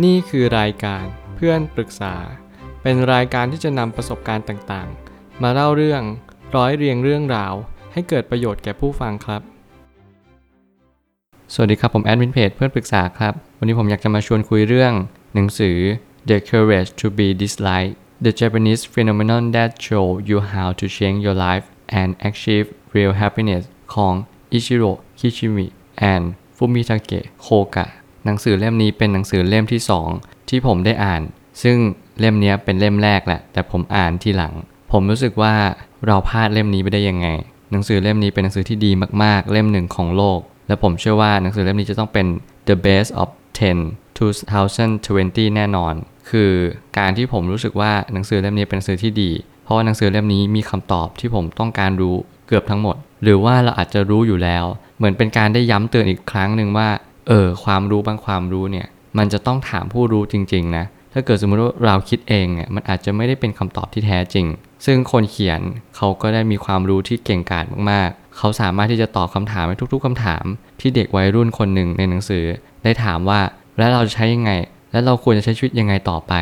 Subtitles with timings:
[0.00, 2.14] นี่คือรายการเพื่อนปรึกษา
[2.82, 6.02] เป็นรายการที่จะนำประสบการณ์ต่างๆ มาเล่าเรื่อง
[6.56, 7.54] ร้อยเรียงเรื่องราว
[7.92, 9.42] ให้เกิดประโยชน์แก่ผู้ฟังครับ
[11.54, 14.92] สวัสดีครับ ผมแอดมินเพจเพื่อนปรึกษาครับ วันนี้ผมอยากจะมาชวนคุยเรื่อง
[15.34, 15.76] หนังสือ
[16.28, 17.92] The Courage to be Disliked
[18.24, 21.66] The Japanese Phenomenon That Show You How to Change Your Life
[22.00, 23.64] and Achieve Real Happiness
[23.94, 24.14] ของ
[24.56, 25.68] Ichiro Kishimi
[26.12, 26.24] and
[26.56, 27.86] Fumitake Koga
[28.24, 29.80] หนังสือเล่มนี้เป็นหนังสือเล่มที่
[30.14, 31.22] 2 ที่ผมได้อ่าน
[31.62, 31.76] ซึ่ง
[32.18, 34.52] เล่มนี้เป็นเล่มแรกแหละ แต่ผมอ่านทีหลัง
[34.92, 35.54] ผมรู้สึกว่า
[36.06, 37.28] เราพลาดเล่มนี้ไปได้ยังไง
[37.72, 38.90] หนังสือเล่มนี้เป็นหนังสือที่ดี
[39.22, 42.26] มากๆ เล่มหนึ่งของโลก และผมเชื่อว่าหนังสือเล่มนี้จะต้องเป็น
[42.68, 45.94] the best of 10 2020 แน่นอน
[46.30, 46.50] คือ
[46.98, 49.30] การที่ผมรู้สึกว่าหนังสือเล่มนี้เป็นหนังสือที่ดี
[49.64, 52.16] เพราะว่าหนังสือเล่มนี้มีคำตอบที่ผมต้องการรู้
[52.46, 54.64] เกือบทั้งหมด หรือว่าเราอาจจะรู้อยู่แล้ว
[54.96, 56.88] เหมือนเป็นการได้ย้ำเตือนอีกครั้งหนึ่งว่า
[57.28, 58.86] เออความรู้บางความรู้เนี่ย
[59.18, 64.46] มันจะต้องถามผู้รู้จริง ๆ นะ ถ้าเกิดสมมติว่าเราคิดเองเนี่ยมันอาจจะไม่ได้เป็นคำตอบที่แท้จริง
[64.86, 65.60] ซึ่งคนเขียน
[65.96, 70.44] เขาก็ได้มีความรู้ที่เก่งกาจมากๆ เขาสามารถที่จะตอบคำถามในทุก ๆคำถาม
[70.80, 72.44] ที่เด็กวัยรุ่นคนหนึ่งในหนังสือ
[72.84, 73.40] ได้ถามว่า
[73.78, 74.50] แล้วเราจะใช้ยังไง
[74.92, 76.32] และเราควรจะใช้ชีวิตยังไงต่อไป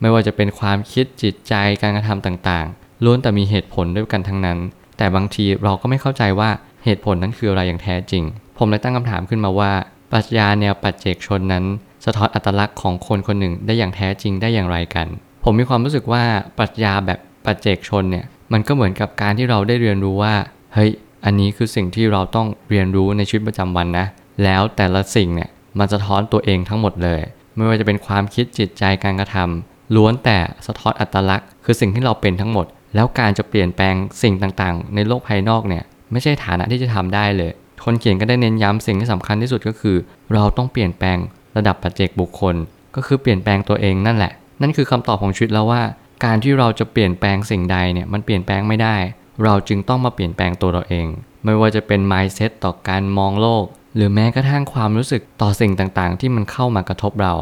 [0.00, 4.58] ไม่ว่าจะเป็นความคิดจิตใจการกระทำต่างๆล้วนแต่มีเหตุผลด้วยกันทั้งนั้น
[4.96, 6.50] แต่บางทีเราก็ไม่เข้าใจว่า
[6.84, 8.24] เหตุผลนั้นคืออะไรอย่างแท้จริง
[8.58, 9.72] ผมเลยตั้งคำถามขึ้นมาว่า
[10.12, 11.64] ปรัชญาแนวปัจเจกชนนั้น
[12.04, 15.06] สะท้อนอัตลักษณ์ของคนคนหนึ่งได้อย่างแท้จริงได้อย่างไรกัน
[15.44, 16.24] ผมมีความรู้สึกว่า
[16.58, 20.34] ปรัชญาแบบปัจเจกชนเนี่ยมันก็เหมือนกับการที่เราได้เรียนรู้ว่า
[20.74, 20.90] เฮ้ย
[21.24, 24.06] อันนี้คือสิ่งที่เราต้องเรียนรู้ในชีวิตประจำวันนะ
[24.44, 25.48] แล้วแต่ละสิ่งเนี่ย
[25.78, 27.20] มันสะท้อนตัวเองทั้งหมดเลย
[27.56, 37.52] ไม่ว่าจะเป็นความคิดจิตใจการกระทำล้วนแต่สะท้อนอัตลักษณ์ คือสิ่งที่เราเป็นทั้งหมด แล้วการจะเปลี่ยนแปลงสิ่งต่างๆ ในโลกภายนอกเนี่ยไม่ใช่ฐานะที่จะทำได้เลย
[37.84, 39.96] คนเขียนก็ได้เน้นย้ำสิ่งที่สำคัญที่สุดก็คือ
[40.34, 41.18] เราต้องเปลี่ยนแปลง
[41.56, 42.54] ระดับปัจเจกบุคคล
[42.94, 45.82] ก็คือเปลี่ยนแปลงตัวเองนั่นแหละ นั่นคือคำตอบของชีวิตแล้วว่า
[46.24, 48.96] การที่เราจะเปลี่ยนแปลงสิ่งใดเนี่ยมันเปลี่ยนแปลงไม่ได้
[49.44, 51.06] เราจึงต้องมาเปลี่ยนแปลงตัวเราเอง
[51.44, 53.64] ไม่ว่าจะเป็น mindset ต่อการมองโลก
[53.96, 57.34] หรือแม้กระทั่งความรู้สึกต่อสิ่งต่างๆ ที่มันเข้ามากระทบเรา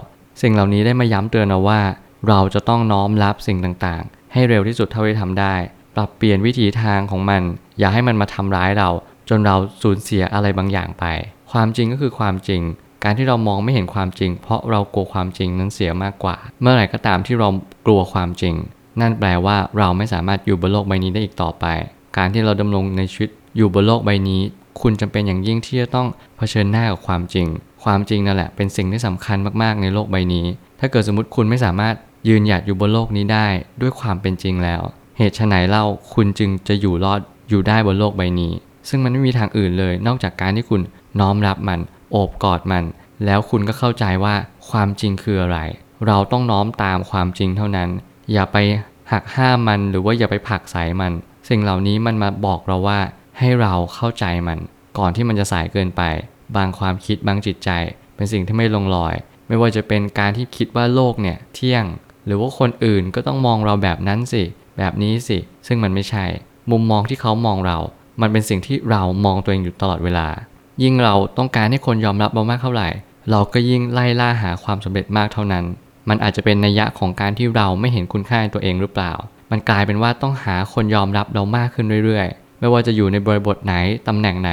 [0.42, 1.80] สิ่งเหล่านี้ได้มาย้ำเตือนเราว่า
[2.28, 5.54] เราจะต้องน้อมรับสิ่งต่างๆ ให้เร็วที่สุดเท่าที่ทำได้
[5.94, 7.42] ปรับเปลี่ยนวิถีทางของมัน
[7.78, 8.88] อย่าให้มันมาทำร้ายเรา
[9.28, 11.04] จนเราสูญเสียอะไรบางอย่างไป
[11.52, 12.62] ความจริงก็คือความจริง
[13.04, 17.48] การที่เรามองไม่เห็นความจริง เพราะเรากลัวความจริงนั้นเสียมากกว่า เมื่อไหร่ก็ตามที่เรา
[17.86, 18.54] กลัวความจริง
[19.00, 21.64] นั่นแปลว่าเราไม่สามารถอยู่บนโลกใบนี้ได้อีกต่อไป
[22.16, 24.42] การที่เราดำรงในชีวิตอยู่บนโลกใบนี้
[24.80, 27.46] คุณจำเป็นอย่างยิ่งที่จะต้องเผชิญหน้ากับความจริง
[27.84, 30.46] ความจริงนั่นแหละเป็นสิ่งที่สำคัญมากๆในโลกใบนี้
[30.80, 31.94] ถ้าเกิดสมมติคุณไม่สามารถ
[32.28, 33.46] ยืนหยัดอยู่บนโลกนี้ได้
[33.80, 34.82] ด้วยความเป็นจริงแล้ว
[35.18, 38.52] เหตุไฉนเล่าคุณจึงจะอยู่รอดอยู่ได้บนโลกใบนี้
[38.88, 40.80] ซึ่งมันไม่มีทางอื่นเลย นอกจากการที่คุณ
[41.20, 41.80] น้อมรับมัน
[42.12, 42.84] โอบกอดมัน
[43.24, 44.34] แล้วคุณก็เข้าใจว่า
[44.70, 45.58] ความจริงคืออะไร
[46.06, 47.88] เราต้องน้อมตามความจริงเท่านั้น
[48.32, 48.56] อย่าไป
[49.12, 51.12] หักห้ามมันหรือว่าอย่าไปผลักไสมัน
[51.48, 53.00] สิ่งเหล่านี้มันมาบอกเราว่า
[53.38, 54.58] ให้เราเข้าใจมัน
[54.98, 56.02] ก่อนที่มันจะสายเกินไป
[56.56, 57.70] บางความคิดบางจิตใจ
[58.16, 59.14] เป็นสิ่งที่ไม่ลงรอย
[59.48, 61.84] ไม่ว่าจะเป็นการที่คิดว่าโลกเนี่ยเที่ยง
[62.26, 64.42] หรือว่าคนอื่นก็ต้องมองเราแบบนั้นสิ
[64.78, 66.24] แบบนี้สิ ซึ่งมันไม่ใช่
[66.70, 67.78] มุมมองที่เขามองเรา
[68.20, 70.28] มันเป็นสิ่งที่เรามองตัวเองอยู่ตลอดเวลา
[70.82, 72.88] ยิ่งเราต้องการให้คนยอมรับเรามากเท่าไหร่
[73.30, 75.64] เราก็ยิ่งไล่ล่าหาความสำเร็จมากเท่านั้น
[76.08, 79.12] มันอาจจะเป็นนัยยะของการที่เราไม่เห็นคุณค่าในตัวเองหรือเปล่า
[79.50, 83.74] มันกลายเป็นว่าต้องหาคนยอมรับเรามากขึ้นเรื่อยๆ ไม่ว่าจะอยู่ในบริบทไหน
[84.08, 84.50] ตำแหน่งไหน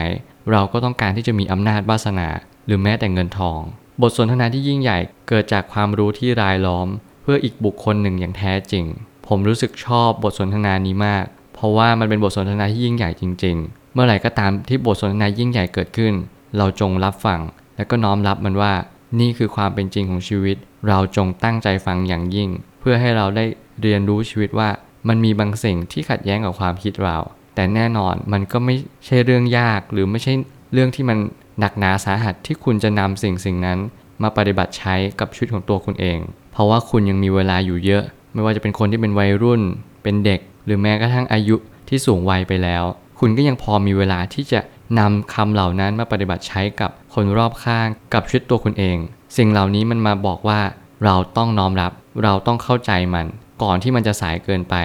[0.51, 2.27] เราก็ต้องการที่จะมีอำนาจวาสนา
[2.65, 3.59] หรือแม้แต่เงินทอง
[4.01, 4.97] บทสนทนาที่ยิ่งใหญ่
[5.27, 6.87] เกิดจากความรู้ที่รายล้อม
[7.21, 8.85] เพื่ออีกบุคคลหนึ่งอย่างแท้จริง
[9.27, 11.25] ผมรู้สึกชอบบทสนทนานี้มาก
[11.63, 16.13] ราะว่ามันเป็นบทสนทนาที่ยิ่งใหญ่จริง ๆ เมื่อไหร่ก็ตามที่บทสนทนายิ่งใหญ่เกิดขึ้น
[16.57, 17.39] เราจงรับฟัง
[17.75, 18.73] และก็น้อมรับมันว่า
[19.19, 20.57] นี่คือความเป็นจริงของชีวิต
[20.87, 23.45] เราจงตั้งใจฟังอย่างยิ่ง เพื่อให้เราได้
[23.81, 24.69] เรียนรู้ชีวิตว่า
[25.07, 27.17] มันมีบางสิ่งที่ขัดแย้งกับความคิดเรา
[27.55, 28.75] แต่แน่นอนมันก็ไม่
[29.05, 30.33] ใช่เรื่องยาก หรือไม่ใช่
[30.73, 31.17] เรื่องที่มัน
[31.59, 33.79] หนักหนาสาหัสที่คุณจะนำสิ่งสิ่งนั้น
[34.21, 36.19] มาปฏิบัติใช้กับชีวิตของตัวคุณเอง
[36.51, 38.03] เพราะว่าคุณยังมีเวลาอยู่เยอะ
[38.33, 39.61] ไม่ว่าจะเป็นคนที่เป็นวัยรุ่น
[40.03, 41.55] เป็นเด็ก หรือแม้กระทั่งอายุ
[41.89, 42.83] ที่สูงวัยไปแล้ว
[43.19, 44.59] คุณก็ยังพอมีเวลาที่จะ
[44.99, 48.97] นำคำเหล่านั้นมาปฏิบัติใช้กับคนรอบข้างกับชีวิตตัวคุณเอง
[49.37, 50.59] สิ่งเหล่านี้มันมาบอกว่า
[51.03, 51.91] เราต้องน้อมรับ
[52.23, 53.25] เราต้องเข้าใจมัน
[53.63, 54.75] ก่อนที่มันจะสายเกินไป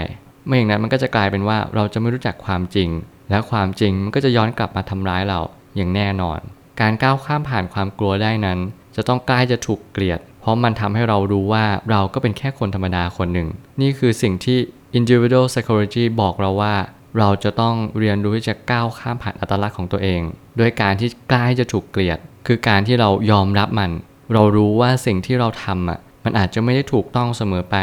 [0.46, 2.88] ไม่อย่างนั้นมันก็จะกลายเป็นว่าเราจะไม่รู้จักความจริง
[3.30, 5.40] และความจริงมันก็จะย้อนกลับมาทำร้ายเรา
[5.76, 6.38] อย่างแน่นอน
[6.80, 8.58] การก้าวข้ามผ่านความกลัวได้นั้น
[8.96, 13.48] จะต้องใกล้จะถูกเกลียด เพราะมันทำให้เรารู้ว่าเราก็เป็นแค่คนธรรมดาคนหนึ่ง
[13.80, 14.58] นี่คือสิ่งที่
[14.98, 16.74] individual psychology บอกเราว่า
[17.18, 20.20] เราจะต้องเรียนรู้ที่จะก้าวข้ามผ่านอัตลักษณ์ของตัวเอง
[20.58, 23.90] ด้วยการที่กล้าจะถูกเกลียด คือการที่เรายอมรับมัน
[24.32, 27.76] เรารู้ว่าสิ่งที่เราทำอะมันอาจจะไม่ได้ถูกต้องเสมอไป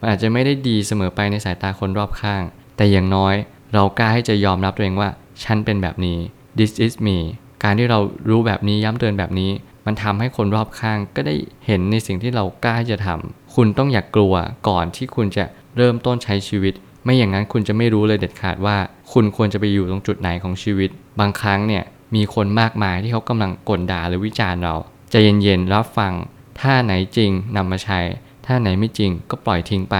[0.00, 2.42] มันอาจจะไม่ได้ดีเสมอไปในสายตาคนรอบข้าง
[2.76, 3.34] แต่อย่างน้อย
[3.74, 5.08] เรากล้าให้จะยอมรับตัวเองว่า
[5.44, 6.18] ฉันเป็นแบบนี้
[6.58, 7.18] this is me
[7.62, 7.98] การที่เรา
[8.28, 9.50] รู้แบบนี้ย้ำเตือนแบบนี้
[9.86, 11.34] มันทำให้คนรอบข้างก็ได้
[11.66, 14.34] เห็นในสิ่งที่เรากล้าจะทำคุณต้องอย่ากกลัว
[14.68, 15.44] ก่อนที่คุณจะ
[15.76, 16.74] เริ่มต้นใช้ชีวิต
[17.04, 18.76] ไม่อย่างนั้นคุณจะไม่รู้เลยเด็ดขาดว่า
[19.12, 20.90] คุณควรจะไปอยู่ตรงจุดไหนของชีวิต
[21.20, 21.84] บางครั้งเนี่ย
[22.14, 24.74] มีคนมากมายที่เขากำลังกลด่าหรือวิจารณ์เรา
[25.10, 26.12] ใจเย็นๆรับฟัง
[26.60, 28.00] ถ้าไหนจริงนำมาใช้
[28.46, 29.96] ถ้าไหนไม่จริงก็ปล่อยทิ้งไป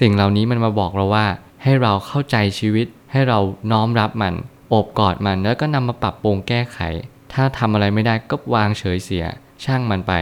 [0.00, 1.26] สิ่งเหล่านี้มันมาบอกเราว่า
[1.62, 3.38] ให้เราเข้าใจชีวิต ให้เรา
[3.72, 4.34] น้อมรับมัน
[4.68, 6.78] โอบกอดมันแล้วก็นำมาปรับปรุงแก้ไข
[7.32, 9.24] ถ้าทำอะไรไม่ได้ก็วางเฉยเสีย
[9.64, 10.12] ช่างมันไป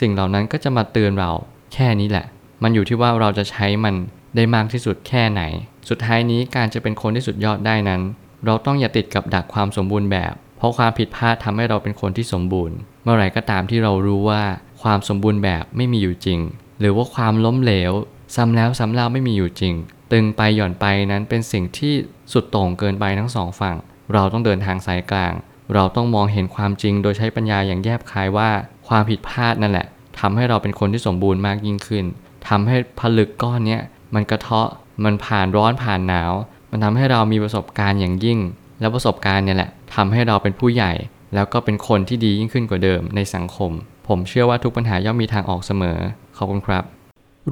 [0.00, 1.32] สิ่งเหล่านั้นก็จะมาเตือนเรา
[1.72, 2.26] แค่นี้แหละ
[2.62, 3.94] มันอยู่ที่ว่าเราจะใช้มัน
[4.36, 5.42] ได้มากที่สุดแค่ไหน
[5.88, 8.02] สุดท้ายนี้การจะเป็นคนที่สุดยอดได้นั้น
[8.44, 14.42] เราต้องอย่าติดกับดักความสมบูรณ์แบบ เพราะความผิดพลาดทำให้เราเป็นคนที่สมบูรณ์ เมื่อไหร่ก็ตามที่เรารู้ว่า
[14.82, 16.40] ความสมบูรณ์แบบไม่มีอยู่จริง
[16.80, 17.92] หรือว่าความล้มเหลว
[18.36, 19.74] ซ้ำแล้วซ้ำเล่าไม่มีอยู่จริง
[20.12, 21.94] ตึงไปหย่อนไปนั้นเป็นสิ่งที่
[22.32, 23.76] สุดโต่งเกินไปทั้งสองฝั่ง
[24.12, 25.32] เราต้องเดินทางสายกลาง
[25.74, 28.50] เราต้องมองเห็นความจริงโดยใช้ปัญญาอย่างแยบคายว่า
[28.88, 29.86] ความผิดพลาดนั่นแหละ
[30.20, 32.04] ทำให้เราเป็นคนที่สมบูรณ์มากยิ่งขึ้น
[32.48, 33.82] ทำให้ผลึกก้อนเนี้ย
[34.14, 34.68] มันกระเทาะ
[35.04, 36.32] มันผ่านร้อนผ่านหนาว
[36.70, 38.38] มันทำให้เรามีประสบการณ์อย่างยิ่ง
[38.80, 40.92] แล้วประสบการณ์เนี่ยแหละทำให้เราเป็นผู้ใหญ่
[41.34, 43.70] แล้วก็เป็นคนที่ดียิ่งขึ้นกว่าเดิมในสังคม
[44.08, 45.98] ผมเชื่อว่าทุกปัญหาย่อมมีทางออกเสมอ
[46.36, 46.84] ขอบคุณครับ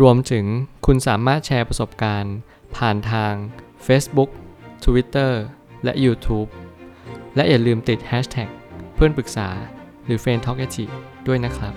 [0.00, 0.44] รวมถึง
[0.86, 2.34] คุณสามารถแชร์ประสบการณ์
[2.76, 3.32] ผ่านทาง
[3.86, 4.30] Facebook
[4.84, 5.32] Twitter
[5.84, 6.48] และ YouTube
[7.36, 8.48] และอย่าลืมติด Hashtag
[8.94, 9.48] เพื่อนปรึกษา
[10.04, 10.56] หรือ f r ร e n d Talk
[11.26, 11.74] ด้วยนะครับ